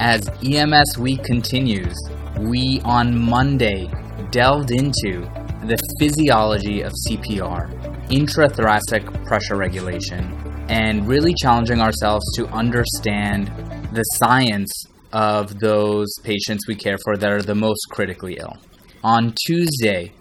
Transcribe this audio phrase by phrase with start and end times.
[0.00, 1.96] As EMS Week continues,
[2.38, 3.90] we on Monday
[4.30, 5.22] delved into
[5.66, 10.32] the physiology of CPR, intrathoracic pressure regulation,
[10.68, 13.48] and really challenging ourselves to understand
[13.92, 14.70] the science
[15.12, 18.56] of those patients we care for that are the most critically ill.
[19.02, 20.12] On Tuesday,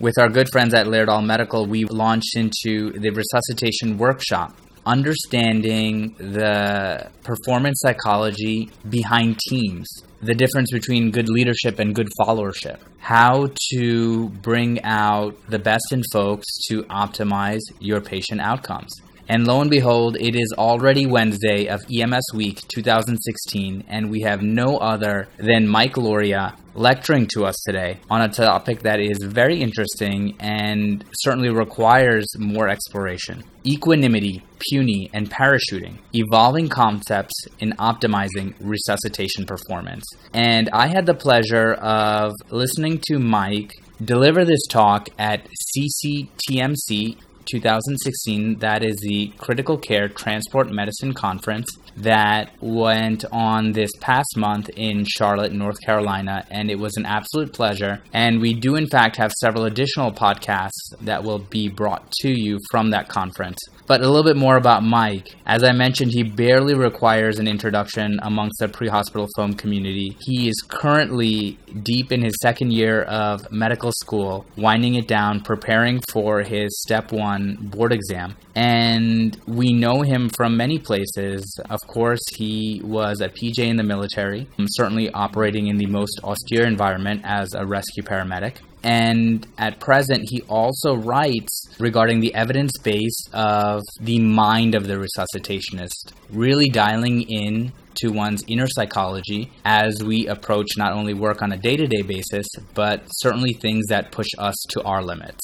[0.00, 4.56] with our good friends at Laerdal Medical, we launched into the resuscitation workshop
[4.86, 9.88] understanding the performance psychology behind teams,
[10.22, 16.02] the difference between good leadership and good followership, how to bring out the best in
[16.12, 18.92] folks to optimize your patient outcomes.
[19.28, 24.40] And lo and behold, it is already Wednesday of EMS Week 2016, and we have
[24.40, 29.60] no other than Mike Lauria lecturing to us today on a topic that is very
[29.60, 33.42] interesting and certainly requires more exploration.
[33.64, 40.04] Equanimity, Puni, and parachuting, evolving concepts in optimizing resuscitation performance.
[40.32, 43.72] And I had the pleasure of listening to Mike
[44.04, 47.16] deliver this talk at CCTMC
[47.50, 48.58] 2016.
[48.58, 51.66] That is the Critical Care Transport Medicine Conference
[51.96, 57.52] that went on this past month in Charlotte, North Carolina, and it was an absolute
[57.52, 58.02] pleasure.
[58.12, 62.58] And we do, in fact, have several additional podcasts that will be brought to you
[62.70, 63.58] from that conference.
[63.86, 65.28] But a little bit more about Mike.
[65.46, 70.16] As I mentioned, he barely requires an introduction amongst the pre hospital foam community.
[70.20, 76.00] He is currently deep in his second year of medical school, winding it down, preparing
[76.10, 77.35] for his step one
[77.70, 78.36] board exam.
[78.54, 81.58] And we know him from many places.
[81.70, 86.20] Of course, he was a PJ in the military, um, certainly operating in the most
[86.24, 88.56] austere environment as a rescue paramedic.
[88.82, 94.94] And at present, he also writes regarding the evidence base of the mind of the
[94.94, 101.52] resuscitationist, really dialing in to one's inner psychology as we approach not only work on
[101.52, 105.42] a day to day basis, but certainly things that push us to our limits.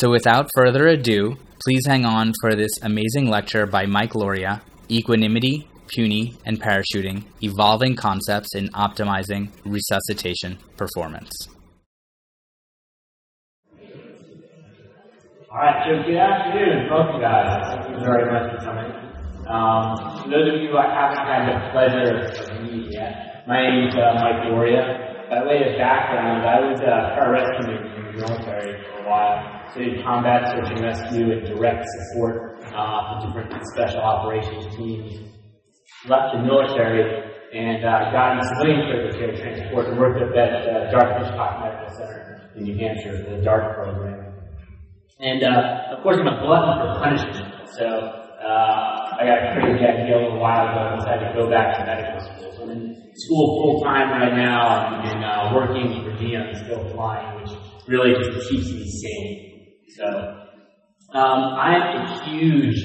[0.00, 5.68] So, without further ado, please hang on for this amazing lecture by Mike Lauria Equanimity,
[5.88, 11.30] Puni, and Parachuting Evolving Concepts in Optimizing Resuscitation Performance.
[15.52, 17.60] All right, so good afternoon, both you guys.
[17.68, 18.88] Thank you very much for coming.
[19.52, 23.88] Um, for those of you I haven't had the pleasure of meeting yet, my name
[23.88, 25.28] is uh, Mike Lauria.
[25.28, 29.72] By way of background, I was a pararescue in the military for a while.
[29.72, 35.18] So did combat search and rescue and direct support uh, for different special operations teams.
[36.08, 40.90] Left the military and uh, got into civilian critical care transport and worked at uh,
[40.90, 44.34] Dartmouth Hitchcock Medical Center in New Hampshire, the DART program.
[45.18, 47.68] And uh, of course, I'm a glutton for punishment.
[47.76, 51.50] So uh, I got a crazy idea a little while ago and decided to go
[51.50, 52.52] back to medical school.
[52.56, 57.39] So I'm in school full time right now and, uh, working for diem still flying,
[57.88, 59.66] really just keeps me sane.
[59.96, 60.06] So
[61.12, 62.76] um, I'm a huge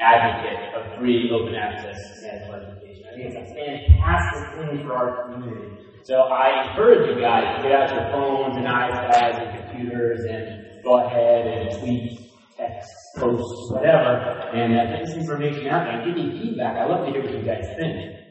[0.00, 3.04] advocate of free open access medical education.
[3.10, 5.82] I think it's a fantastic thing for our community.
[6.04, 10.82] So I encourage you guys to get out your phones and iPads and computers and
[10.82, 12.18] go ahead and tweet,
[12.56, 16.76] text, post, whatever, and uh, get this information out there and give me feedback.
[16.76, 18.21] I love to hear what you guys think.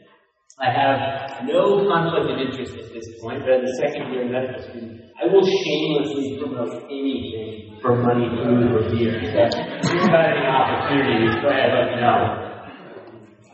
[0.60, 4.60] I have no conflict of interest at this point, but as a second year medical
[4.62, 9.16] student, I will shamelessly promote anything for money, food, or beer.
[9.16, 12.52] If you got any opportunities, go ahead, let me know.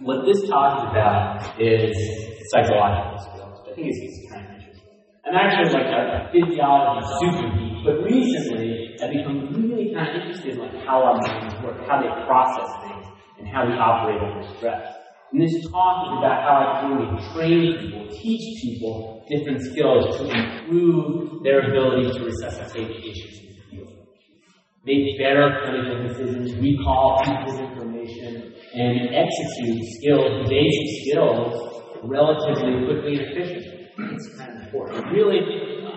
[0.01, 1.95] What this talk is about is
[2.51, 3.63] psychological skills.
[3.63, 4.83] I think it's kind of interesting.
[5.23, 10.55] I'm actually like a physiology super geek, but recently I've become really kind of interested
[10.55, 13.07] in like how our minds work, how they process things,
[13.39, 14.98] and how we operate under stress.
[15.33, 20.17] And this talk is about how I can really train people, teach people different skills
[20.17, 24.09] to improve their ability to resuscitate patients in the field.
[24.85, 31.69] Make better clinical decisions, recall people's information, and execute skills, basic skills,
[32.05, 33.89] relatively quickly and efficiently.
[33.99, 35.13] It's kind of important.
[35.13, 35.41] Really,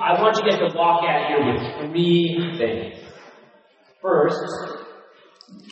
[0.01, 2.99] I want you guys to walk out here with three things.
[4.01, 4.80] First,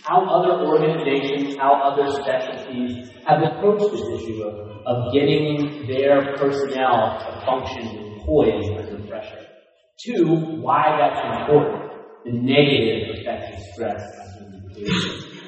[0.04, 7.20] how other organizations, how other specialties have approached this issue of, of getting their personnel
[7.20, 9.46] to function and poise under pressure.
[10.04, 11.92] Two, why that's important,
[12.26, 14.20] the negative effects of stress.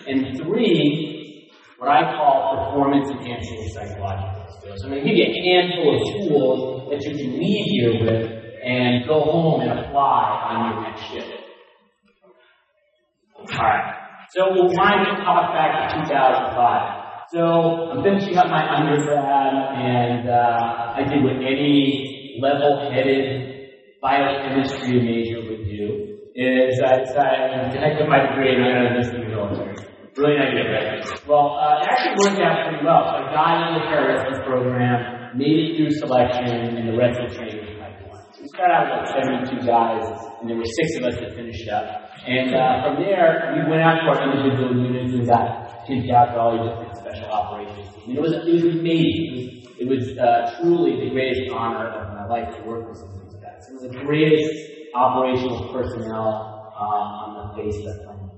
[0.07, 4.83] And three, what I call performance enhancing psychological skills.
[4.83, 8.41] I'm going to give you a handful of tools that you can leave here with
[8.63, 11.27] and go home and apply on your next shift.
[13.51, 14.00] Alright.
[14.31, 17.27] So we'll wind the talk back to 2005.
[17.35, 19.19] So I'm finishing up my undergrad,
[19.75, 26.15] and uh, I did what any level-headed biochemistry major would do.
[26.33, 29.75] Is I decided to heck with my degree and I'm going to in the military.
[30.15, 31.27] Really not good, right?
[31.27, 33.03] Well, uh, it actually worked out pretty well.
[33.03, 37.35] So I got into the pararescue program, made it through selection, and the rest the
[37.35, 37.70] training
[38.51, 40.03] was started out like 72 guys,
[40.41, 42.11] and there were six of us that finished up.
[42.27, 46.33] And uh, from there, we went out to our individual units and got picked out
[46.33, 47.87] to all these different special operations.
[48.05, 49.63] And it was, it was amazing.
[49.79, 52.97] It was, it was uh, truly the greatest honor of my life to work with
[52.97, 53.65] some of these guys.
[53.65, 54.51] Some of the greatest
[54.93, 58.35] operational personnel uh, on the face of the planet.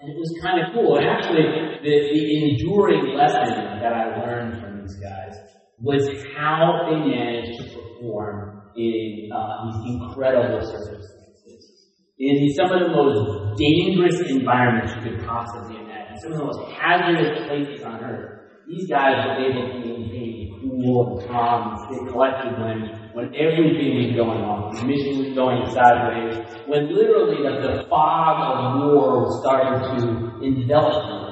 [0.00, 0.96] And it was kind of cool.
[0.96, 1.42] And actually,
[1.82, 5.34] the, the enduring lesson that I learned from these guys
[5.80, 8.47] was how they managed to perform
[8.78, 11.90] in uh, these incredible circumstances.
[12.18, 16.72] In some of the most dangerous environments you could possibly imagine, some of the most
[16.72, 18.38] hazardous places on earth,
[18.68, 22.78] these guys were able to maintain cool calm stay collected when,
[23.14, 24.74] when everything was going on.
[24.74, 26.36] The mission was going sideways.
[26.66, 31.28] When literally the, the fog of war was starting to envelop them.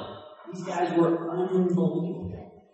[0.51, 2.16] These guys were unbelievable.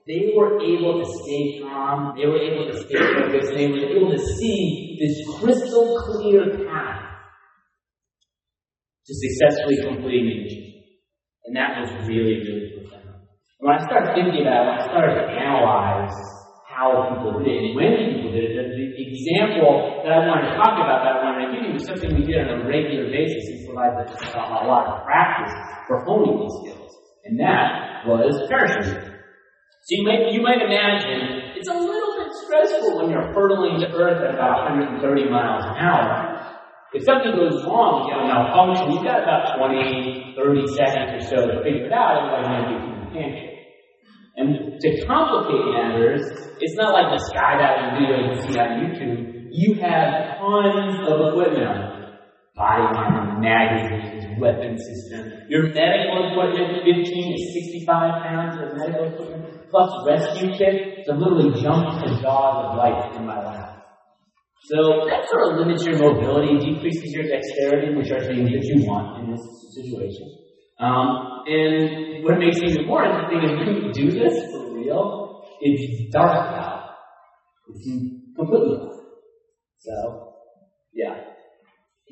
[0.05, 2.13] They were able to stay calm.
[2.19, 3.53] They were able to stay focused.
[3.55, 7.07] They were able to see this crystal clear path
[9.07, 10.73] to successfully completing the mission.
[11.45, 13.27] And that was really, really profound.
[13.59, 16.15] When I started thinking about it, when I started to analyze
[16.67, 20.75] how people did it when people did it, the, example that I wanted to talk
[20.83, 23.45] about, that I wanted to give you, was something we did on a regular basis
[23.55, 25.53] and provided a lot of practice
[25.87, 26.91] for honing these skills.
[27.23, 29.12] And that was parachuting.
[29.83, 33.91] So you might, you might imagine it's a little bit stressful when you're hurtling to
[33.91, 36.39] earth at about 130 miles an hour.
[36.95, 41.37] If something goes wrong, you a malfunction, you've got about 20, 30 seconds or so
[41.51, 43.53] to figure it out, otherwise you're going to human pancake.
[44.39, 46.23] And to complicate matters,
[46.63, 49.51] it's not like the skydiving video you see on YouTube.
[49.51, 52.23] You have tons of equipment.
[52.55, 55.43] Body armor, magazines, weapon system.
[55.49, 57.37] Your medical equipment, 15 to
[57.83, 63.17] 65 pounds of medical equipment, plus rescue kit to literally jump to jaws of life
[63.17, 63.81] in my lap.
[64.69, 68.85] So that sort of limits your mobility, decreases your dexterity, which are things that you
[68.85, 69.41] want in this
[69.73, 70.29] situation.
[70.79, 75.43] Um, and what makes it even more interesting is when you do this for real,
[75.59, 76.95] it's dark out.
[77.67, 77.89] It's
[78.37, 78.93] completely dark.
[79.79, 80.33] So,
[80.93, 81.33] yeah.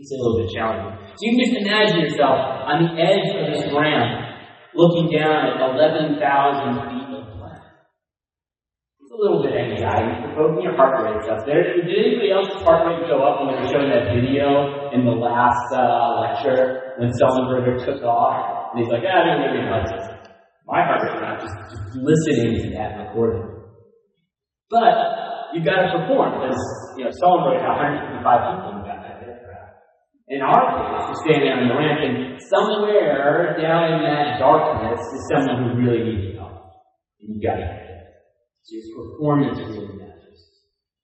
[0.01, 0.97] It's a little bit challenging.
[1.13, 4.33] So you can just imagine yourself on the edge of this ramp,
[4.73, 7.63] looking down at 11,000 feet of planet.
[8.97, 10.65] It's a little bit anxiety provoking.
[10.65, 11.61] Your heart rate's up there.
[11.61, 15.13] Did anybody else's heart rate go up when they were showing that video in the
[15.13, 18.73] last uh, lecture when Sullenberger took off?
[18.73, 19.85] And he's like, I don't really know.
[20.65, 23.45] My heart rate went up just, just listening to that recording.
[24.73, 26.57] But you've got to perform because
[26.97, 29.01] you know Sullenberger had 155 people in that.
[30.31, 35.27] In our case, we're standing on the ramp, and somewhere down in that darkness is
[35.27, 36.71] someone who really needs help.
[37.19, 37.90] And you got to it.
[38.61, 40.39] So his performance really matters.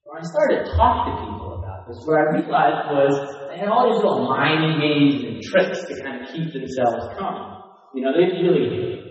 [0.06, 3.14] When I started to talk to people about this, what I realized was
[3.50, 7.58] they had all these little mind games and tricks to kind of keep themselves calm.
[7.98, 9.02] You know, they didn't really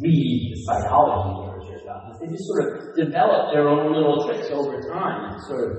[0.00, 2.16] read the psychology literature about this.
[2.24, 5.72] They just sort of developed their own little tricks over time to sort of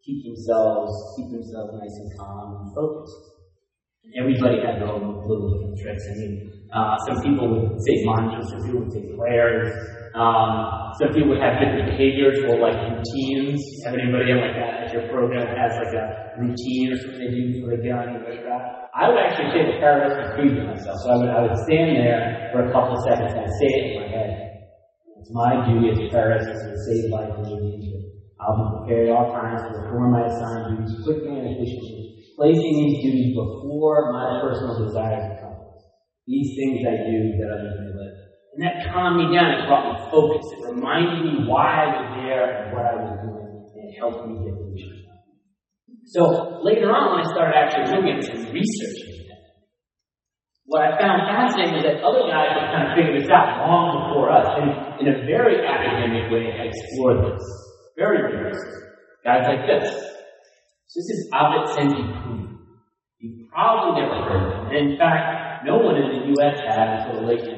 [0.00, 3.20] keep themselves, keep themselves nice and calm and focused.
[4.04, 6.04] And everybody had their own little different tricks.
[6.08, 6.32] I mean,
[6.72, 9.72] uh, some people would say mantras, some people would say prayers,
[10.14, 13.58] um, some people would have different behaviors or like routines.
[13.82, 17.42] Have anybody like that at your program has like a routine or something they do
[17.58, 18.94] before they get on your aircraft?
[18.94, 21.02] I would actually take the pararescue food to myself.
[21.02, 23.82] So I would, I would stand there for a couple seconds and I'd say it
[23.90, 24.30] in my head.
[25.18, 27.98] It's my duty as a pararescue to save life you need to.
[28.38, 32.74] I'll be prepared at all times to perform my assigned duties quickly and efficiently, placing
[32.78, 35.90] these duties before my personal desires and comforts.
[36.30, 37.94] These things I do that others may.
[38.54, 39.50] And that calmed me down.
[39.58, 40.46] It brought me focus.
[40.54, 44.22] It reminded me why I was there and what I was doing, and it helped
[44.30, 44.94] me get the mission.
[46.06, 49.34] So later on, when I started actually doing at some researching it,
[50.70, 54.06] what I found fascinating was that other guys had kind of figured this out long
[54.06, 57.42] before us, and in a very academic way, had explored this.
[57.98, 58.62] Very rigorous.
[59.24, 59.90] Guys like this.
[60.86, 62.54] So this is Abid Sendi Puri.
[63.18, 64.66] You've probably never heard of him.
[64.70, 66.60] And in fact, no one in the U.S.
[66.60, 67.53] had until the late 1980s.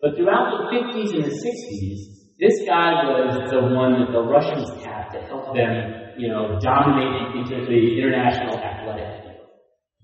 [0.00, 2.00] But throughout the 50s and the 60s,
[2.38, 7.32] this guy was the one that the Russians tapped to help them, you know, dominate
[7.48, 9.40] the international athletic field.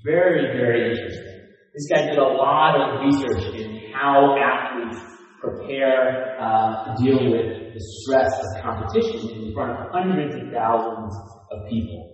[0.04, 1.32] Very, very interesting.
[1.74, 5.00] This guy did a lot of research in how athletes
[5.40, 11.12] prepare uh, to deal with the stress of competition in front of hundreds of thousands
[11.50, 12.11] of people.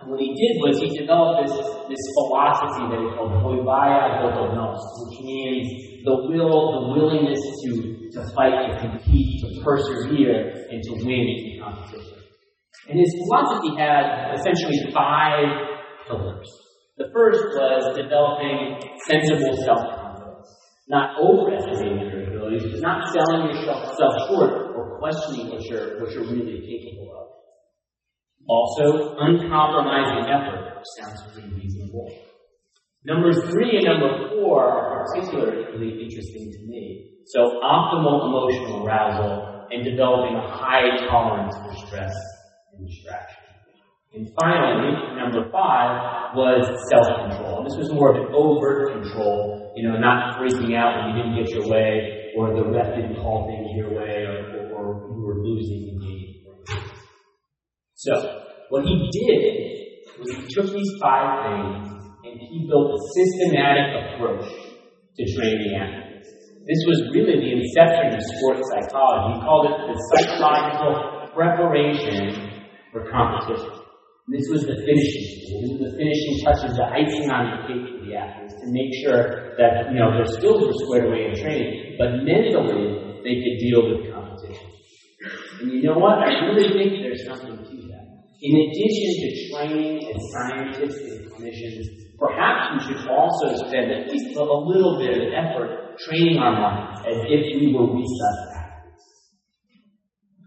[0.00, 1.58] And what he did was he developed this,
[1.90, 5.66] this philosophy that he called voivaya votonos, which means
[6.06, 7.70] the will, the willingness to,
[8.14, 12.22] to fight, to compete, to persevere, and to win in competition.
[12.88, 15.50] And his philosophy had essentially five
[16.06, 16.48] pillars.
[16.96, 20.46] The first was developing sensible self-confidence,
[20.88, 26.62] not overestimating your abilities, not selling yourself short or questioning what you're, what you're really
[26.62, 27.37] capable of.
[28.46, 32.08] Also, uncompromising effort, sounds pretty reasonable.
[33.04, 37.22] Number three and number four are particularly interesting to me.
[37.26, 42.14] So, optimal emotional arousal and developing a high tolerance for stress
[42.72, 43.44] and distraction.
[44.14, 47.64] And finally, number five was self-control.
[47.68, 51.36] This was more of an overt control, you know, not freaking out when you didn't
[51.36, 55.44] get your way, or the ref didn't call things your way, or, or you were
[55.44, 55.97] losing.
[57.98, 58.14] So,
[58.70, 59.42] what he did
[60.22, 66.30] was he took these five things and he built a systematic approach to training athletes.
[66.62, 69.34] This was really the inception of sports psychology.
[69.34, 70.94] He called it the psychological
[71.34, 72.38] preparation
[72.94, 73.82] for competition.
[74.30, 75.26] This was the finishing.
[75.58, 78.94] This was the finishing touches, the icing on the cake for the athletes to make
[79.02, 83.58] sure that you know their skills were squared away in training, but mentally they could
[83.58, 84.70] deal with competition.
[85.58, 86.22] And you know what?
[86.22, 87.58] I really think there's something
[88.40, 91.86] in addition to training as scientists and clinicians,
[92.18, 97.00] perhaps we should also spend at least a little bit of effort training our minds
[97.06, 99.34] as if we were research athletes,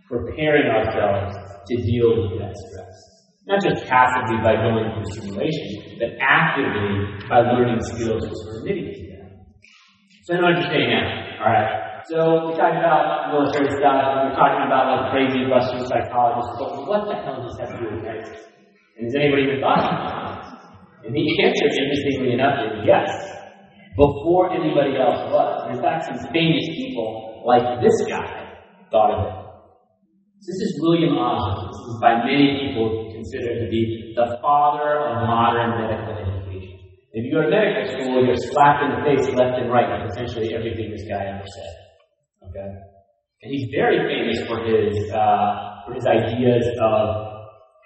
[0.08, 1.36] preparing ourselves
[1.68, 2.96] to deal with that stress.
[3.46, 9.12] Not just passively by going through simulation, but actively by learning skills that.
[10.24, 11.44] So know what you're saying now.
[11.44, 11.91] All right.
[12.10, 16.70] So we talked about military stuff, and we're talking about like crazy Western psychologists, but
[16.90, 18.42] what the hell does that do with medicine?
[18.98, 21.06] And has anybody even thought about it?
[21.06, 23.10] And the answer, interestingly enough, is yes.
[23.94, 25.76] Before anybody else was.
[25.76, 28.58] In fact, some famous people, like this guy,
[28.90, 29.36] thought of it.
[30.42, 31.70] This is William Osler.
[31.70, 36.82] This is by many people considered to be the father of modern medical education.
[37.14, 40.10] If you go to medical school, you're slapped in the face left and right with
[40.10, 41.91] essentially everything this guy ever said.
[42.44, 42.70] Okay?
[43.42, 47.32] And he's very famous for his, uh, for his ideas of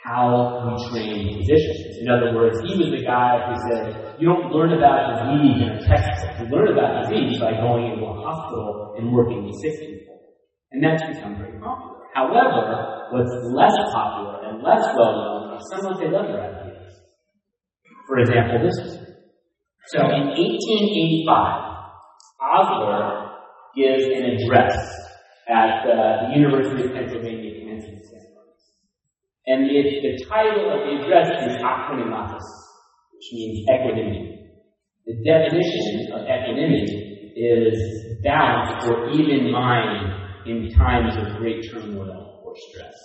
[0.04, 1.98] how we train physicians.
[2.02, 5.70] In other words, he was the guy who said, you don't learn about disease in
[5.74, 6.40] a textbook.
[6.40, 10.20] You learn about disease by going into a hospital and working with sick people.
[10.72, 12.06] And that's become very popular.
[12.14, 16.94] However, what's less popular and less well known are some of his other ideas.
[18.08, 19.06] For example, this one.
[19.88, 21.26] So in 1885,
[22.42, 23.25] Osler
[23.76, 24.76] gives an address
[25.48, 28.56] at uh, the University of Pennsylvania Commencement Ceremony.
[29.46, 32.48] And the, the title of the address is Aequanimitas,
[33.14, 34.42] which means equanimity.
[35.06, 37.78] The definition of equanimity is
[38.24, 42.96] balance or even mind in times of great turmoil or stress.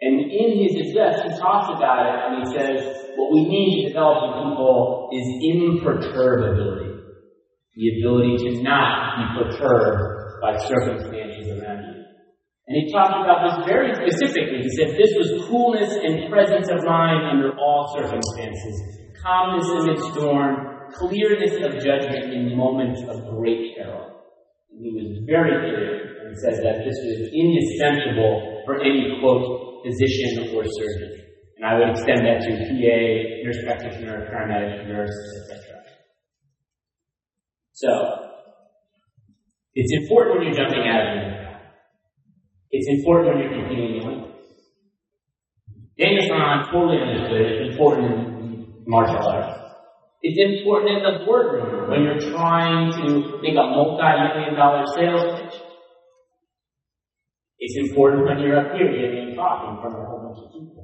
[0.00, 3.88] And in his address, he talks about it and he says, what we need to
[3.88, 6.93] develop in people is imperturbability
[7.76, 12.04] the ability to not be perturbed by circumstances around you.
[12.66, 14.62] And he talked about this very specifically.
[14.62, 18.74] He said this was coolness and presence of mind under all circumstances,
[19.20, 24.22] calmness amid storm, clearness of judgment in moments of great peril.
[24.70, 30.56] And he was very clear and said that this was indispensable for any, quote, physician
[30.56, 31.20] or surgeon.
[31.58, 32.98] And I would extend that to PA,
[33.44, 35.14] nurse practitioner, paramedic, nurse,
[35.52, 35.63] etc.
[37.74, 37.90] So,
[39.74, 41.74] it's important when you're jumping out of aircraft.
[42.70, 44.62] It's important when you're competing in Olympics.
[45.98, 49.58] Genghis Khan totally understood it's important in martial arts.
[50.22, 55.60] It's important in the boardroom when you're trying to make a multi-million dollar sales pitch.
[57.58, 60.46] It's important when you're up here giving a talk in front of a whole bunch
[60.46, 60.83] of people.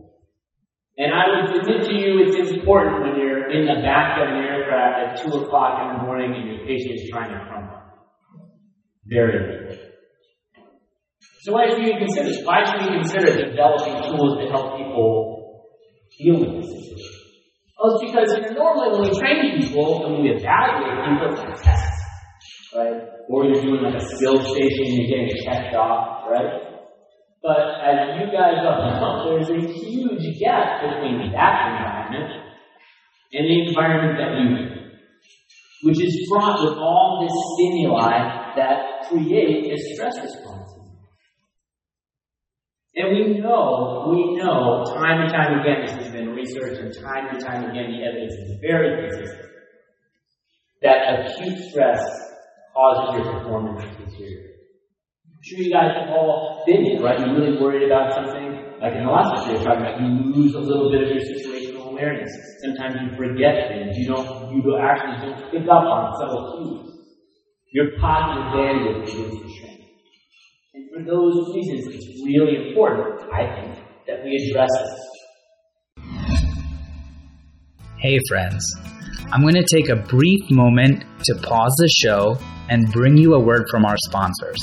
[0.99, 4.45] And I would submit to you it's important when you're in the back of an
[4.45, 7.81] aircraft at 2 o'clock in the morning and your patient is trying to crumble.
[9.07, 9.81] Very important.
[11.43, 15.73] So why should we consider Why should we consider developing tools to help people
[16.19, 17.21] deal with this situation?
[17.81, 21.63] Well, it's because you normally when we train people and we evaluate people, it's like
[21.63, 22.05] tests,
[22.77, 23.09] right?
[23.31, 26.80] Or you're doing like a skill station and you're getting checked off, right?
[27.43, 32.41] But as you guys all know, there's a huge gap between that environment
[33.33, 34.91] and the environment that you live in,
[35.83, 40.71] which is fraught with all this stimuli that create a stress response.
[42.95, 47.29] And we know, we know, time and time again, this has been researched, and time
[47.29, 49.49] and time again, the evidence is very consistent,
[50.83, 52.03] that acute stress
[52.75, 54.50] causes your performance to deteriorate.
[55.41, 57.19] I'm sure you guys have all been there, right?
[57.19, 58.61] You're really worried about something.
[58.77, 61.25] Like in the last lecture, you're talking about you lose a little bit of your
[61.25, 62.29] situational awareness.
[62.61, 63.97] Sometimes you forget things.
[63.97, 66.93] You don't, you actually don't pick up on subtle cues.
[67.73, 69.81] Your cognitive bandwidth begins to shrink.
[70.75, 74.93] And for those reasons, it's really important, I think, that we address this.
[77.97, 78.63] Hey, friends.
[79.33, 82.37] I'm going to take a brief moment to pause the show
[82.69, 84.61] and bring you a word from our sponsors.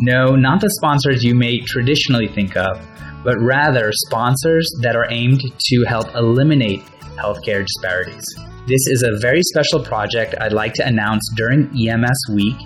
[0.00, 2.78] No, not the sponsors you may traditionally think of,
[3.24, 6.82] but rather sponsors that are aimed to help eliminate
[7.16, 8.24] healthcare disparities.
[8.66, 12.56] This is a very special project I'd like to announce during EMS week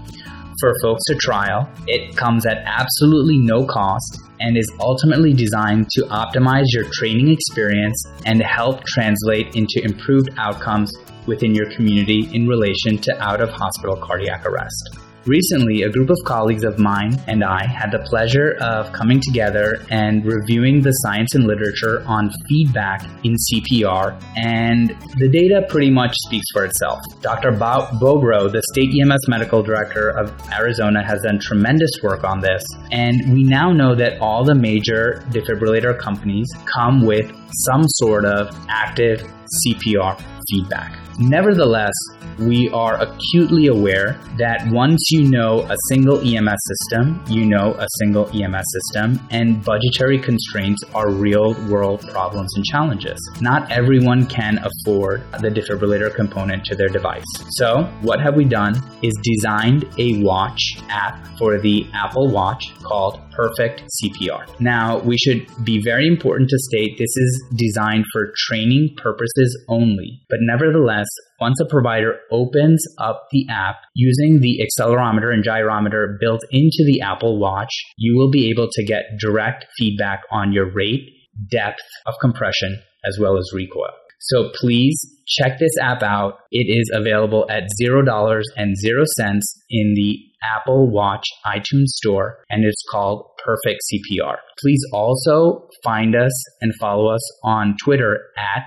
[0.58, 1.70] for folks to trial.
[1.86, 8.02] It comes at absolutely no cost and is ultimately designed to optimize your training experience
[8.26, 10.92] and help translate into improved outcomes
[11.26, 15.09] within your community in relation to out of hospital cardiac arrest.
[15.26, 19.84] Recently, a group of colleagues of mine and I had the pleasure of coming together
[19.90, 26.14] and reviewing the science and literature on feedback in CPR, and the data pretty much
[26.26, 27.00] speaks for itself.
[27.20, 27.52] Dr.
[27.52, 32.64] Bo- Bobrow, the state EMS medical director of Arizona, has done tremendous work on this,
[32.90, 37.30] and we now know that all the major defibrillator companies come with
[37.68, 39.20] some sort of active
[39.66, 40.18] CPR
[40.50, 40.99] feedback.
[41.18, 41.92] Nevertheless,
[42.38, 47.86] we are acutely aware that once you know a single EMS system, you know a
[47.98, 53.18] single EMS system, and budgetary constraints are real world problems and challenges.
[53.40, 57.24] Not everyone can afford the defibrillator component to their device.
[57.50, 63.20] So, what have we done is designed a watch app for the Apple Watch called
[63.32, 64.60] Perfect CPR.
[64.60, 70.22] Now, we should be very important to state this is designed for training purposes only,
[70.28, 70.99] but nevertheless,
[71.40, 77.00] once a provider opens up the app using the accelerometer and gyrometer built into the
[77.00, 81.08] Apple Watch, you will be able to get direct feedback on your rate,
[81.50, 83.90] depth of compression, as well as recoil.
[84.20, 86.40] So please check this app out.
[86.50, 92.64] It is available at $0 and 0 cents in the Apple Watch iTunes Store and
[92.64, 94.36] it's called Perfect CPR.
[94.58, 98.66] Please also find us and follow us on Twitter at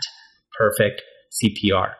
[0.57, 1.01] Perfect
[1.43, 1.93] CPR.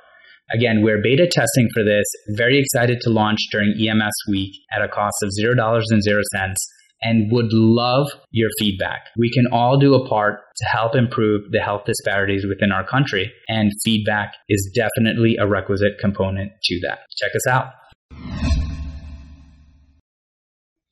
[0.51, 2.06] Again, we're beta testing for this.
[2.36, 6.60] Very excited to launch during EMS week at a cost of $0 and 0 cents
[7.01, 9.08] and would love your feedback.
[9.17, 13.32] We can all do a part to help improve the health disparities within our country,
[13.49, 16.99] and feedback is definitely a requisite component to that.
[17.17, 17.67] Check us out.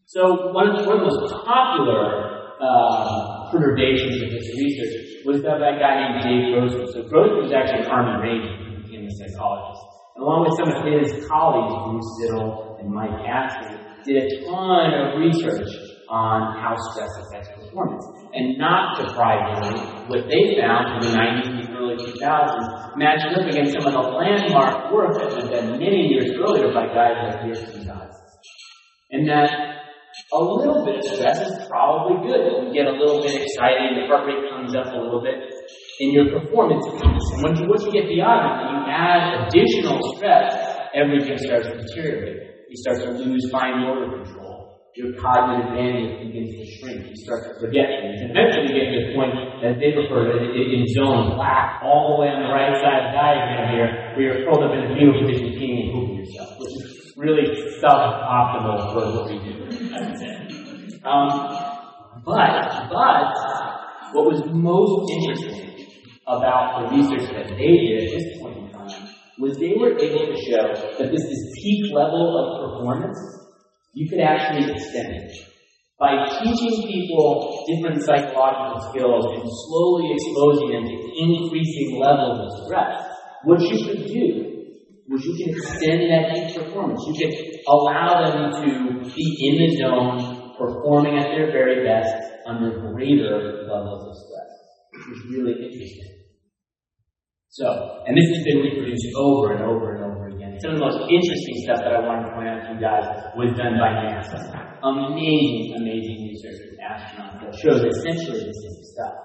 [0.06, 5.42] So one of the, one of the most popular uh, perturbations of this research was
[5.42, 6.88] by a guy named Dave Grossman.
[6.92, 8.71] So Grossman was actually an Army Ranger
[9.18, 9.84] psychologist.
[10.16, 14.94] And along with some of his colleagues, Bruce Siddle and Mike Asken, did a ton
[14.94, 15.70] of research
[16.12, 18.04] on how stress affects performance.
[18.34, 19.80] And not surprisingly,
[20.12, 24.06] what they found in the 90s and early 2000s matched up against some of the
[24.12, 27.88] landmark work that was done many years earlier by guys like Kirsten
[29.12, 29.52] And that
[30.32, 32.68] a little bit of stress is probably good.
[32.68, 35.51] You get a little bit excited, the heart rate comes up a little bit,
[36.02, 36.82] and your performance.
[36.90, 40.50] And once you, once you get beyond it, you add additional stress,
[40.98, 42.66] everything starts to deteriorate.
[42.70, 44.82] You start to lose fine motor control.
[44.96, 47.08] Your cognitive bandwidth begins to shrink.
[47.08, 48.28] You start to forget things.
[48.28, 49.34] Eventually you get to the point,
[49.64, 53.06] that they refer to in zone black, all the way on the right side of
[53.08, 56.60] the diagram here, where you're pulled up in a fetal position peeing and pooping yourself,
[56.60, 57.48] which is really
[57.80, 59.54] suboptimal for what we do.
[61.08, 61.30] Um,
[62.26, 63.32] but, but,
[64.12, 65.71] what was most interesting
[66.38, 70.26] about the research that they did at this point in time was they were able
[70.32, 73.18] to show that this, this peak level of performance,
[73.94, 75.32] you could actually extend it.
[76.00, 83.06] By teaching people different psychological skills and slowly exposing them to increasing levels of stress,
[83.44, 84.26] what you could do
[85.10, 87.02] was you can extend that peak performance.
[87.06, 87.32] You can
[87.68, 92.16] allow them to be in the zone performing at their very best
[92.48, 94.52] under greater levels of stress,
[94.94, 96.21] which is really interesting.
[97.52, 97.68] So,
[98.08, 100.56] and this has been reproduced over and over and over again.
[100.64, 103.04] Some of the most interesting stuff that I wanted to point out to you guys
[103.36, 104.40] was done by NASA.
[104.80, 109.16] Amazing, amazing research with astronauts that shows essentially the same stuff.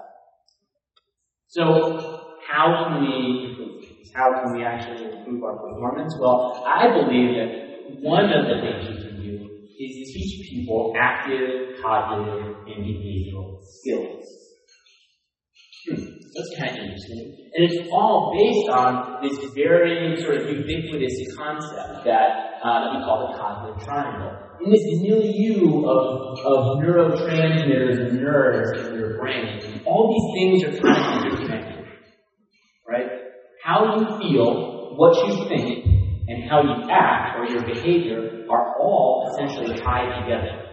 [1.47, 3.79] So, how can we improve
[4.13, 6.13] How can we actually improve our performance?
[6.19, 9.47] Well, I believe that one of the things you can do
[9.79, 14.27] is teach people active, cognitive, and behavioral skills.
[15.87, 17.49] Hmm, that's kind of interesting.
[17.53, 23.31] And it's all based on this very sort of ubiquitous concept that, uh, we call
[23.31, 24.37] the cognitive triangle.
[24.63, 30.79] In this milieu of, of neurotransmitters and nerves in your brain, all these things are
[30.79, 31.85] trying to interconnected.
[32.87, 33.07] Right?
[33.63, 35.85] How you feel, what you think,
[36.27, 40.67] and how you act or your behavior are all essentially tied together.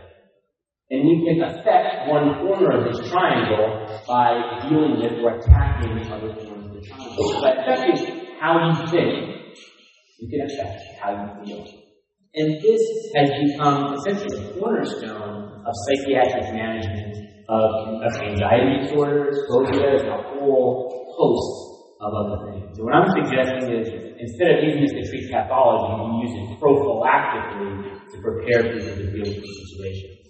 [0.90, 6.05] And we can affect one corner of this triangle by dealing with or attacking the
[6.12, 7.40] other corners of the triangle.
[7.40, 9.57] By affecting how you think,
[10.20, 11.64] you can affect how you feel.
[12.35, 12.83] And this
[13.16, 17.16] has become essentially a cornerstone of psychiatric management
[17.49, 22.77] of, of anxiety disorders, phobias, and a whole host of other things.
[22.77, 26.61] So what I'm suggesting is instead of using this to treat pathology, you use it
[26.61, 30.24] prophylactically to prepare people to deal with the situation.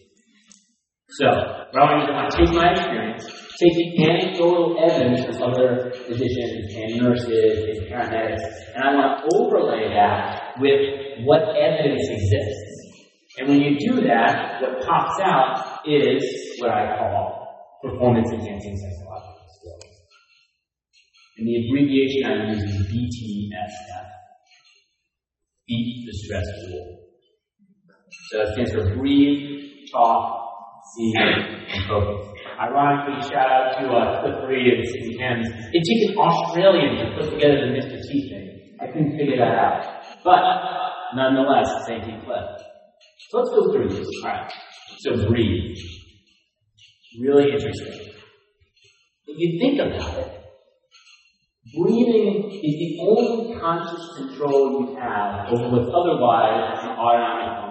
[1.14, 1.26] So,
[1.70, 3.22] what I want to do is I want to take my experience,
[3.54, 8.42] take the anecdotal evidence from other physicians and nurses and paramedics,
[8.74, 13.06] and I want to overlay that with what evidence exists.
[13.38, 19.46] And when you do that, what pops out is what I call performance enhancing psychological
[19.54, 19.94] skills.
[21.38, 24.06] And the abbreviation I use is BTSF.
[25.68, 26.98] Beat the stress rule.
[28.30, 30.43] So it stands for breathe, talk,
[32.60, 35.48] Ironically, shout out to uh, Cliff Reid and Sydney HEMS.
[35.72, 37.98] It took an Australian to put together the Mr.
[38.00, 38.76] T thing.
[38.80, 39.82] I couldn't figure that out.
[40.22, 40.42] But,
[41.16, 42.46] nonetheless, thank you, Cliff.
[43.30, 44.06] So let's go through this.
[44.24, 44.52] Alright.
[44.98, 45.76] So breathe.
[47.20, 48.12] Really interesting.
[49.26, 50.44] If you think about it,
[51.74, 57.63] breathing is the only conscious control you have over what's otherwise an function.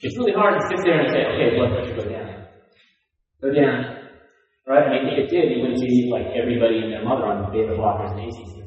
[0.00, 2.46] It's really hard to sit there and say, okay, blood pressure go down.
[3.42, 3.98] Go down.
[4.68, 4.84] Right?
[4.84, 7.74] I mean, if it did, you wouldn't see like everybody and their mother on beta
[7.74, 8.58] blockers and AC.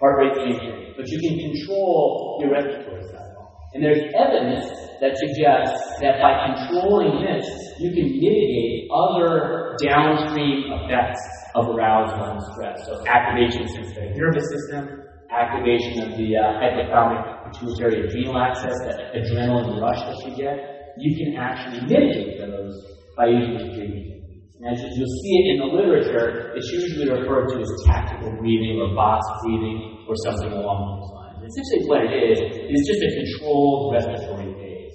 [0.00, 0.92] Heart rate changing.
[0.96, 3.48] But you can control your respiratory cycle.
[3.72, 4.68] And there's evidence
[5.00, 7.46] that suggests that by controlling this,
[7.80, 11.22] you can mitigate other downstream effects
[11.54, 12.84] of arousal and stress.
[12.84, 15.03] So activation of the nervous system,
[15.34, 21.10] activation of the uh, hypothalamic pituitary adrenal axis, that adrenaline rush that you get, you
[21.18, 22.74] can actually mitigate those
[23.16, 24.14] by using breathing.
[24.62, 28.80] And as you'll see it in the literature, it's usually referred to as tactical breathing
[28.80, 31.42] or box breathing or something along those lines.
[31.42, 34.94] Essentially what it is, is just a controlled respiratory phase.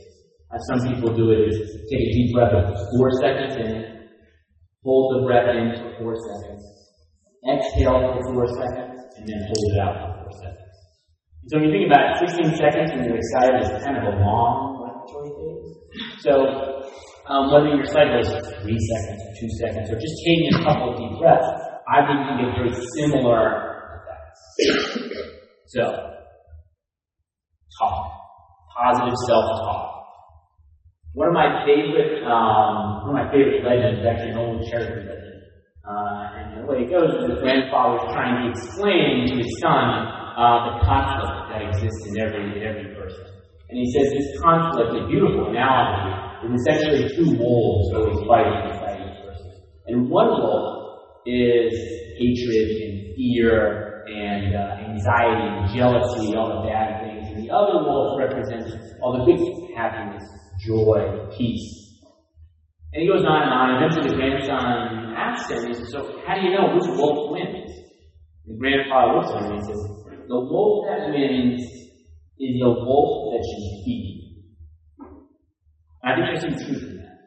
[0.55, 1.59] As some people do it is
[1.91, 2.65] take a deep breath of
[2.97, 4.09] four seconds in,
[4.81, 6.63] hold the breath in for four seconds,
[7.45, 10.75] exhale for four seconds, and then hold it out seconds.
[11.47, 14.15] So when you think about it, 16 seconds when you're excited is kind of a
[14.21, 15.69] long respiratory phase.
[16.21, 16.33] So
[17.29, 18.29] um, whether your cycle is
[18.61, 21.49] three seconds or two seconds or just taking a couple of deep breaths,
[21.89, 24.41] I think you get very similar effects.
[25.73, 25.83] So,
[27.79, 27.97] talk.
[28.77, 30.05] Positive self-talk.
[31.13, 35.05] One of my favorite, um, one of my favorite legends is actually an old Cherokee
[35.05, 35.41] legend.
[35.81, 39.49] Uh, and the way it goes is the grandfather is trying to explain to his
[39.59, 43.27] son uh, the conflict that exists in every in every person.
[43.67, 46.15] And he says this conflict, a beautiful analogy,
[46.47, 49.51] is essentially two wolves always fighting inside each person.
[49.87, 51.75] And one wolf is
[52.15, 57.27] hatred and fear and uh, anxiety and jealousy, all the bad things.
[57.35, 58.71] And the other wolf represents
[59.03, 60.23] all the good things, happiness,
[60.65, 61.99] joy, peace.
[62.93, 63.83] And he goes on and on.
[63.83, 67.69] Eventually, the grandson asks him, he says, So, how do you know which wolf wins?
[68.47, 69.99] The grandfather looks at him and he says,
[70.29, 74.45] The wolf that wins is the wolf that you feed.
[76.05, 77.17] I think there's some truth in that.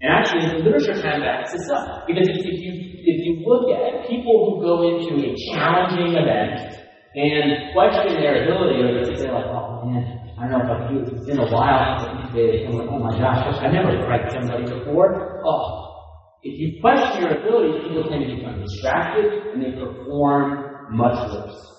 [0.00, 2.06] And actually, the literature kind of backs this up.
[2.06, 6.78] Because if you, if you look at people who go into a challenging event
[7.18, 10.06] and question their ability, or they say, like, oh man,
[10.38, 11.10] I don't know if I do it.
[11.10, 15.42] It's been a while they like, oh my gosh, I never tried somebody before.
[15.44, 15.82] Oh.
[16.42, 21.75] If you question your ability, people tend to become distracted and they perform much worse.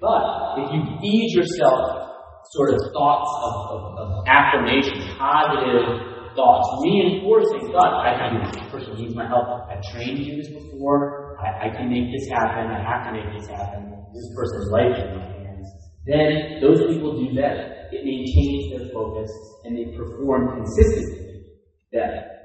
[0.00, 2.10] But if you feed yourself
[2.56, 7.96] sort of thoughts of, of, of affirmation, positive thoughts, reinforcing thoughts.
[8.00, 8.56] I can do this.
[8.56, 9.46] This person needs my help.
[9.68, 11.36] I've trained do this before.
[11.38, 12.70] I, I can make this happen.
[12.70, 13.92] I have to make this happen.
[14.14, 15.68] This person's life in my hands.
[16.06, 17.86] Then those people do better.
[17.92, 19.30] It maintains their focus
[19.64, 21.44] and they perform consistently
[21.92, 22.39] better.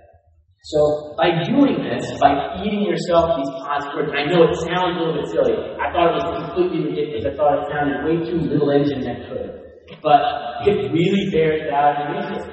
[0.66, 4.98] So by doing this, by feeding yourself these positive words, I know it sounds a
[4.98, 5.54] little bit silly.
[5.78, 7.22] I thought it was completely ridiculous.
[7.22, 9.62] I thought it sounded way too little engine that could.
[10.02, 12.50] But it really bears out in research.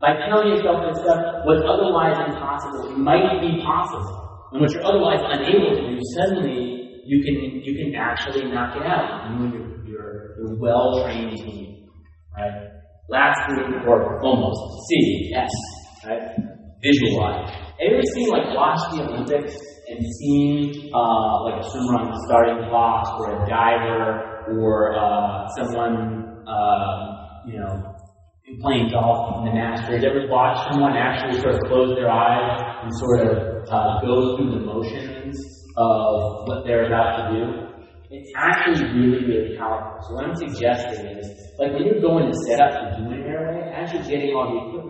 [0.00, 4.48] By telling yourself this stuff, what's otherwise impossible might be possible.
[4.56, 8.88] And what you're otherwise unable to do, suddenly you can you can actually knock it
[8.88, 9.28] out.
[9.36, 10.08] You and your, your,
[10.40, 11.92] your well-trained team.
[12.32, 12.72] Right?
[13.12, 14.88] Last group, or almost.
[14.88, 15.52] C, S.
[16.08, 16.53] Right?
[16.84, 17.48] Visualize.
[17.80, 19.56] Ever seen like watch the Olympics
[19.88, 25.48] and seen uh, like a swimmer on the starting block or a diver or uh,
[25.56, 27.96] someone uh, you know
[28.60, 30.04] playing golf in the Masters?
[30.04, 34.52] Ever watch someone actually sort of close their eyes and sort of uh, go through
[34.52, 35.34] the motions
[35.76, 37.64] of what they're about to do?
[38.14, 39.98] It's actually really, really powerful.
[40.06, 41.26] So what I'm suggesting is,
[41.58, 44.58] like when you're going to set up to do an airway, you're getting all the
[44.68, 44.83] equipment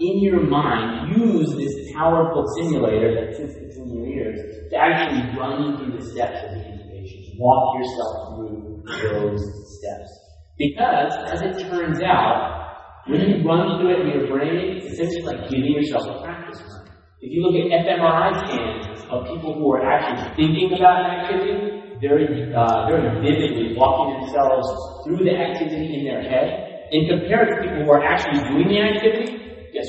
[0.00, 5.62] in your mind, use this powerful simulator that sits between your ears to actually run
[5.62, 7.38] you through the steps of the intubation.
[7.38, 9.40] Walk yourself through those
[9.78, 10.10] steps.
[10.58, 15.22] Because, as it turns out, when you run through it in your brain, it's essentially
[15.22, 16.88] like giving yourself a practice run.
[17.20, 21.98] If you look at fMRI scans of people who are actually thinking about an activity,
[22.00, 24.68] very, uh, very vividly walking themselves
[25.04, 28.68] through the activity in their head, and compare it to people who are actually doing
[28.68, 29.43] the activity,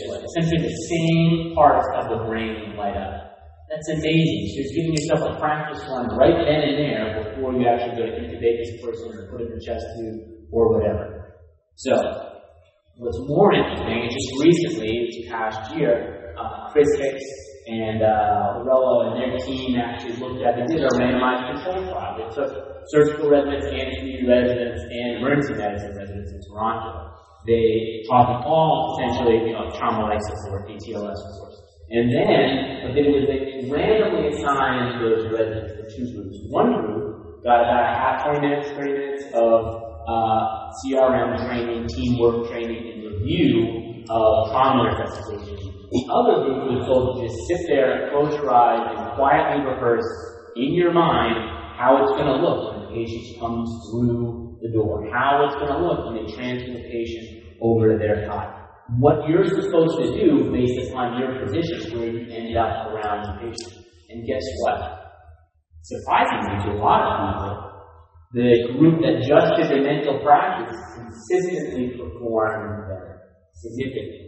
[0.08, 0.24] what?
[0.24, 3.36] Essentially the same parts of the brain light up.
[3.70, 4.42] That's amazing.
[4.52, 8.06] So you're giving yourself a practice run right then and there before you actually go
[8.06, 11.34] to intubate this person or put it in the chest tube or whatever.
[11.76, 11.92] So,
[12.98, 17.26] what's more interesting is just recently, this past year, uh, Chris Hicks
[17.68, 22.16] and uh, and their team actually looked at, they did a randomized control trial.
[22.16, 22.54] They took
[22.94, 27.15] surgical residents, and anesthesia residents, and emergency medicine residents in Toronto.
[27.46, 31.54] They taught them all essentially, you know, trauma life support, ATLS support.
[31.90, 36.38] And then what they they randomly assigned those residents to two groups.
[36.50, 42.92] One group got about half 20 minutes, 30 minutes of uh, CRM training, teamwork training,
[42.92, 45.74] and review of trauma resuscitation.
[45.92, 50.10] The other group was told to just sit there, close your eyes, and quietly rehearse
[50.56, 51.38] in your mind
[51.78, 55.70] how it's going to look when the patient comes through the door, how it's going
[55.70, 58.66] to look when they transfer the patient over to their cot.
[58.98, 63.34] What you're supposed to do based upon your position where you end up around the
[63.46, 63.86] patient.
[64.10, 65.06] And guess what?
[65.82, 67.66] Surprisingly to a lot of people,
[68.34, 73.22] the group that just did the mental practice consistently performed better,
[73.54, 74.25] significantly.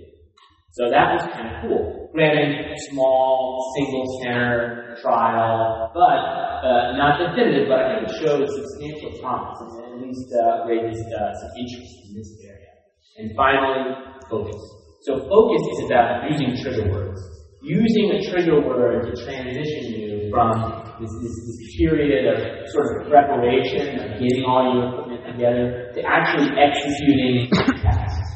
[0.77, 2.13] So that was kind of cool.
[2.13, 6.21] Granted, small, single center trial, but
[6.61, 11.09] uh, not definitive, but I think it showed substantial promise and at least uh, raised
[11.17, 12.73] uh, some interest in this area.
[13.17, 13.89] And finally,
[14.29, 14.61] focus.
[15.01, 17.21] So focus is about using trigger words.
[17.65, 20.61] Using a trigger word to transition you from
[21.01, 26.05] this, this, this period of sort of preparation, of getting all your equipment together, to
[26.05, 27.49] actually executing
[27.81, 28.29] tasks.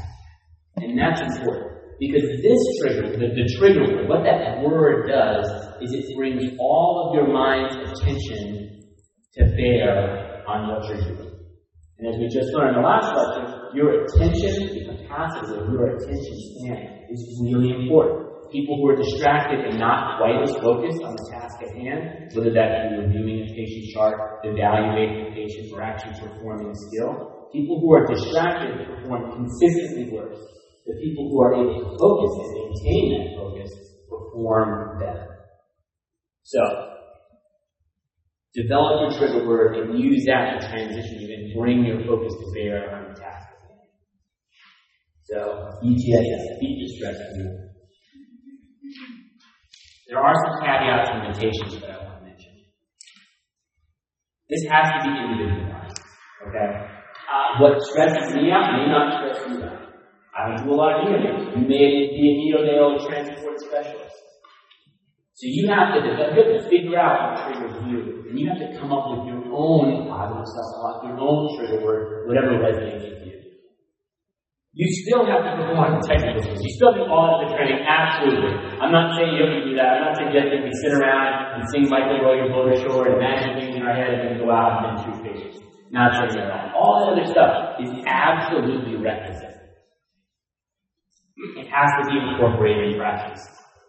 [0.77, 1.70] And that's important.
[2.01, 5.45] Because this trigger, the, the trigger word, what that word does
[5.85, 8.81] is it brings all of your mind's attention
[9.37, 11.29] to bear on what you're doing.
[12.01, 15.93] And as we just learned in the last lecture, your attention, the capacity of your
[15.93, 18.49] attention span is really important.
[18.49, 22.49] People who are distracted and not quite as focused on the task at hand, whether
[22.49, 27.77] that be reviewing a patient chart, evaluating the patient, or actually performing a skill, people
[27.77, 30.41] who are distracted perform consistently worse.
[30.85, 33.69] The people who are able to focus and maintain that focus
[34.09, 35.45] perform better.
[36.43, 36.61] So,
[38.53, 42.51] develop your trigger word and use that to transition you and bring your focus to
[42.53, 43.51] bear on the task.
[45.31, 47.71] So ETS, heat distress view.
[50.09, 52.51] There are some caveats and limitations that I want to mention.
[54.49, 56.01] This has to be individualized.
[56.49, 56.69] Okay?
[57.31, 59.90] Uh, what stresses me out may not stress you out.
[60.31, 61.51] I do a lot of neonates.
[61.55, 64.15] You may be a neonatal transport specialist.
[65.35, 68.61] So you have to you have to figure out what triggers you, and you have
[68.61, 73.25] to come up with your own positive self-talk, your own trigger word, whatever resonates with
[73.25, 73.35] you.
[74.71, 76.63] You still have to perform the technical skills.
[76.63, 78.55] You still have do all of the training, absolutely.
[78.79, 79.99] I'm not saying you have to do that.
[79.99, 83.75] I'm not suggesting we sit around and sing Michael Roy Blow Shore and imagine things
[83.75, 85.59] in our head and then go out and then treat patients.
[85.91, 86.71] Not saying that.
[86.71, 89.50] All that other stuff is absolutely requisite.
[91.37, 93.41] It has to be incorporated in practice.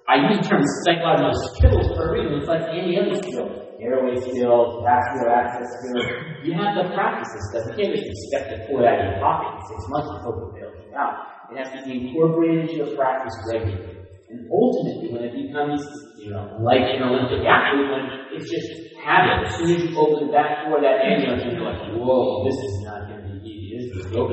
[0.09, 2.39] I use the term psychological skills for a reason.
[2.39, 6.07] It's like any other skill airway skills, vascular access skills.
[6.47, 7.65] You have to practice this stuff.
[7.71, 10.19] You can't just expect to pull it out of your pocket in six months and
[10.23, 11.15] hope it bails you out.
[11.51, 14.07] It has to be incorporated into your practice regularly.
[14.31, 15.83] And ultimately, when it becomes,
[16.17, 19.47] you know, like an Olympic athlete, when it's just habit.
[19.47, 23.09] As soon as you open back door that ambulance, you're like, whoa, this is not
[23.11, 23.93] going to be easy.
[23.93, 24.29] This is go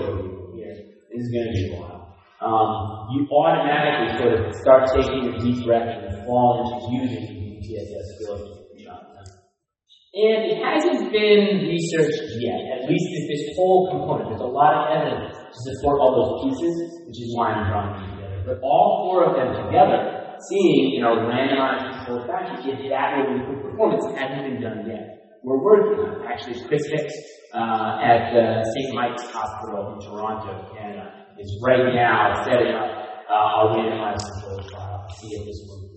[0.55, 0.77] here.
[1.09, 1.98] This is going to be.
[2.39, 8.05] Um, you automatically sort of start taking a deep breath and fall into using BTSS
[8.15, 8.59] skills.
[10.09, 14.33] And it hasn't been researched yet, at least this whole component.
[14.33, 16.73] There's a lot of evidence to support all those pieces,
[17.05, 18.41] which is why I'm drawing them together.
[18.41, 23.37] But all four of them together, seeing, you know, randomized controlled fashion, if that will
[23.37, 25.37] improve performance, hasn't been done yet.
[25.45, 26.25] We're working on it.
[26.25, 27.13] Actually, Chris Hicks
[27.53, 28.89] uh, at uh, St.
[28.97, 32.91] Mike's Hospital in Toronto, Canada, is right now setting up
[33.31, 35.87] uh, a randomized controlled trial to see if this will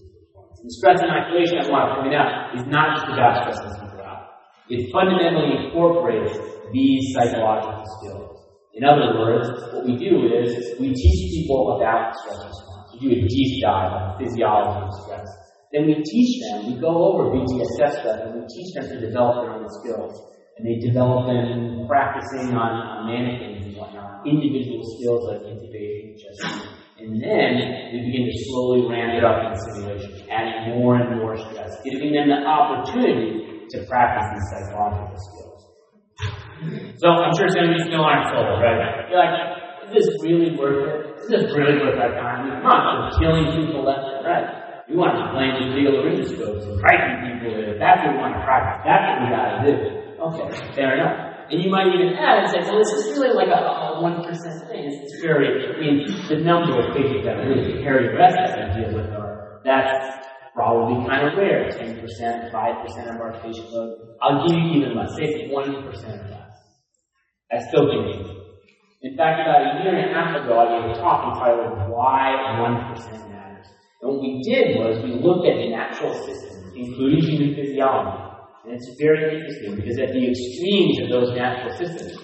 [0.62, 4.38] And stress inoculation, I want to point out, is not just about stressing people out.
[4.70, 6.38] It fundamentally incorporates
[6.70, 8.32] these psychological skills.
[8.72, 12.88] In other words, what we do is we teach people about stress response.
[12.94, 15.28] We do a deep dive on the physiology of stress.
[15.74, 19.44] Then we teach them, we go over BTSS stuff, and we teach them to develop
[19.44, 20.14] their own skills.
[20.56, 23.51] And they develop them practicing on, on mannequins and
[24.26, 27.58] individual skills like intubation, and chest and then
[27.90, 32.14] we begin to slowly ramp it up in simulation, adding more and more stress, giving
[32.14, 35.60] them the opportunity to practice these psychological skills.
[37.02, 39.10] So I'm sure some of you still aren't sold, right?
[39.10, 39.34] You're like,
[39.90, 41.26] is this really worth it?
[41.26, 42.46] Is this really worth our time?
[42.46, 44.46] We're not killing people left and right.
[44.86, 47.82] We want to blame the legal laryngoscopes and frightening people.
[47.82, 48.78] That's what we want to practice.
[48.86, 49.74] That's what we got to do.
[50.22, 50.46] Okay,
[50.78, 51.31] fair enough.
[51.50, 54.68] And you might even add and say, well, this is really like a, a 1%
[54.68, 54.84] thing.
[54.88, 58.82] It's very, I mean, the number of patients that really carry the rest that we
[58.82, 61.68] deal with are, that's probably kind of rare.
[61.68, 64.16] 10%, 5% of our patient load.
[64.22, 65.14] I'll give you even less.
[65.16, 66.52] Say it's 1% or less.
[67.50, 68.26] That's still good
[69.02, 72.32] In fact, about a year and a half ago, I gave a talk entitled Why
[72.58, 73.66] 1% Matters.
[74.00, 78.31] And what we did was we looked at natural systems, including human physiology,
[78.64, 82.16] and it's very interesting because at the extremes of those natural systems,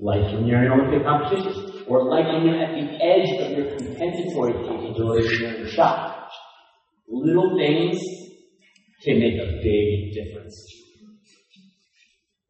[0.00, 3.76] like when you're in Olympic competition, or like when you're at the edge of your
[3.76, 5.66] compensatory capability when you're in
[7.08, 7.98] little things
[9.04, 10.56] can make a big difference.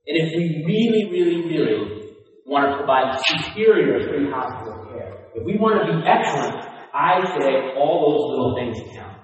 [0.07, 2.12] And if we really, really, really
[2.46, 8.01] want to provide superior pre-hospital care, if we want to be excellent, I say all
[8.07, 9.18] those little things count.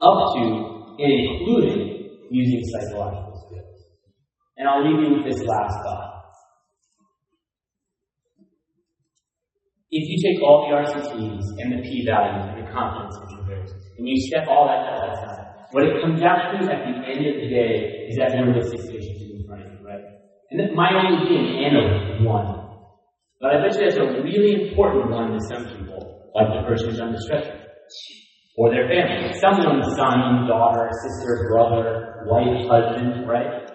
[0.00, 1.97] Up to and including
[2.30, 3.78] using psychological skills.
[4.56, 6.18] And I'll leave you with this last thought.
[9.90, 14.16] If you take all the RCTs and the p-values and the confidence intervals, and you
[14.28, 17.34] step all that to the side, what it comes down to at the end of
[17.40, 20.04] the day is that realistic patient in front of you, right?
[20.50, 22.68] And that might only be an of one.
[23.40, 26.90] But I bet you that's a really important one to some people, like the person
[26.90, 27.48] who's under stress
[28.58, 29.30] or their family.
[29.38, 33.70] Someone's son, daughter, sister, brother, wife, husband, right?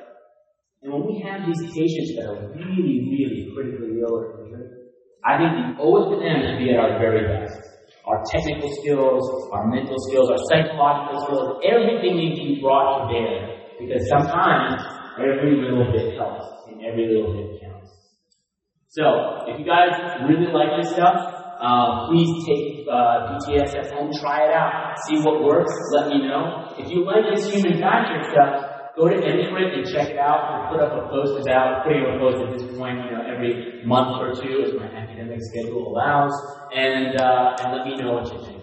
[0.84, 4.68] And when we have these patients that are really, really critically ill or injured,
[5.24, 7.56] I think we owe it to them to be at our very best.
[8.04, 9.24] Our technical skills,
[9.56, 13.64] our mental skills, our psychological skills, everything needs to be brought to bear.
[13.80, 14.84] Because sometimes
[15.16, 17.88] every little bit helps and every little bit counts.
[18.92, 19.96] So, if you guys
[20.28, 25.42] really like this stuff, uh, please take uh, BTSS home, try it out, see what
[25.42, 26.76] works, let me know.
[26.78, 30.70] If you like this human factor stuff, go to Intuit and check it out.
[30.70, 33.24] we put up a post about, putting up a post at this point, you know,
[33.24, 36.34] every month or two as my academic schedule allows,
[36.76, 38.63] and, uh, and let me know what you think.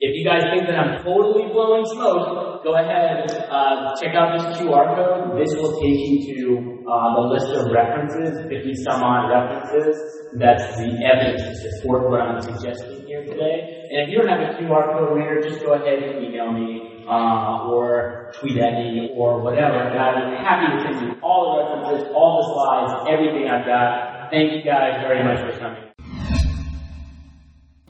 [0.00, 4.46] If you guys think that I'm totally blowing smoke, go ahead, uh, check out this
[4.62, 5.42] QR code.
[5.42, 9.98] This will take you to uh, the list of references, 50 some odd references.
[10.38, 13.90] That's the evidence to support what I'm suggesting here today.
[13.90, 17.02] And if you don't have a QR code reader, just go ahead and email me
[17.10, 19.82] uh, or tweet at me or whatever.
[19.82, 24.30] And I'm happy to send you all the references, all the slides, everything I've got.
[24.30, 25.87] Thank you guys very much for coming.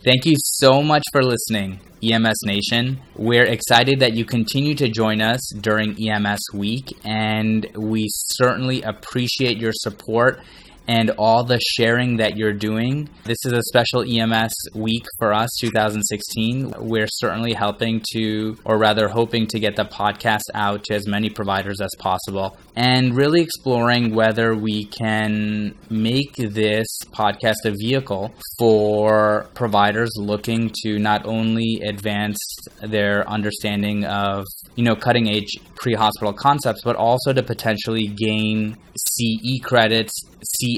[0.05, 1.81] Thank you so much for listening.
[2.05, 3.01] EMS Nation.
[3.17, 9.59] We're excited that you continue to join us during EMS week, and we certainly appreciate
[9.59, 10.41] your support
[10.89, 13.09] and all the sharing that you're doing.
[13.25, 16.73] This is a special EMS week for us, 2016.
[16.79, 21.29] We're certainly helping to, or rather hoping to get the podcast out to as many
[21.29, 29.47] providers as possible and really exploring whether we can make this podcast a vehicle for
[29.55, 32.39] providers looking to not only advance
[32.81, 39.61] their understanding of, you know, cutting edge pre-hospital concepts, but also to potentially gain CE
[39.63, 40.13] credits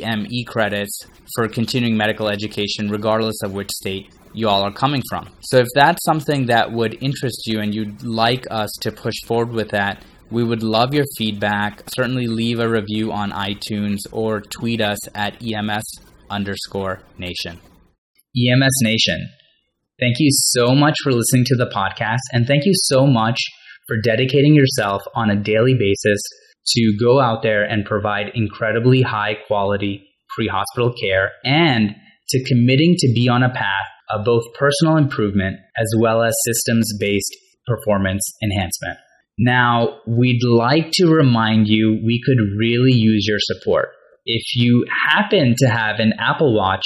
[0.00, 5.28] CME credits for continuing medical education, regardless of which state you all are coming from.
[5.40, 9.50] So, if that's something that would interest you and you'd like us to push forward
[9.52, 11.82] with that, we would love your feedback.
[11.88, 15.84] Certainly leave a review on iTunes or tweet us at EMS
[16.30, 17.58] underscore nation.
[18.36, 19.28] EMS Nation,
[19.98, 23.40] thank you so much for listening to the podcast and thank you so much
[23.88, 26.22] for dedicating yourself on a daily basis
[26.66, 31.94] to go out there and provide incredibly high quality pre hospital care and
[32.28, 36.92] to committing to be on a path of both personal improvement as well as systems
[36.98, 37.36] based
[37.66, 38.98] performance enhancement.
[39.38, 43.88] Now, we'd like to remind you we could really use your support.
[44.26, 46.82] If you happen to have an Apple Watch,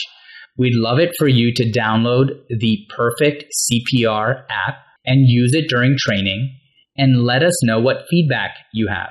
[0.57, 5.97] we'd love it for you to download the Perfect CPR app and use it during
[5.99, 6.57] training
[6.97, 9.11] and let us know what feedback you have.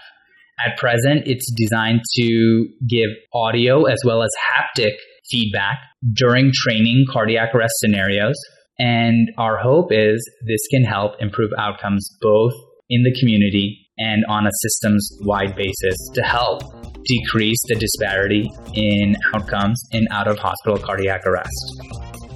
[0.66, 4.94] At present, it's designed to give audio as well as haptic
[5.30, 5.80] feedback
[6.14, 8.36] during training cardiac arrest scenarios.
[8.80, 12.54] And our hope is this can help improve outcomes both
[12.90, 16.62] in the community and on a systems wide basis to help
[17.06, 21.50] decrease the disparity in outcomes in out of hospital cardiac arrest.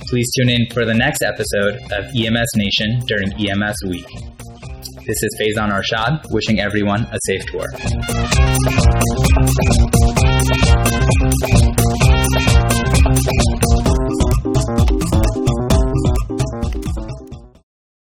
[0.09, 4.36] Please tune in for the next episode of EMS Nation during EMS Week.
[5.07, 7.63] This is Faizan Arshad wishing everyone a safe tour.